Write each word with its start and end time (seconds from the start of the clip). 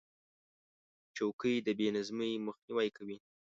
چوکۍ 1.15 1.55
د 1.65 1.67
بې 1.77 1.87
نظمۍ 1.95 2.31
مخنیوی 2.47 2.89
کوي. 2.97 3.17